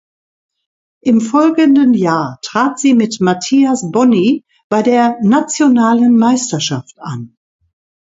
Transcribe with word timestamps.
Im 1.03 1.21
folgenden 1.21 1.93
Jahr 1.93 2.39
trat 2.41 2.79
sie 2.79 2.95
mit 2.95 3.21
Mathias 3.21 3.91
Bonny 3.91 4.43
bei 4.67 4.81
der 4.81 5.19
nationalen 5.21 6.17
Meisterschaft 6.17 6.97
an. 6.97 7.37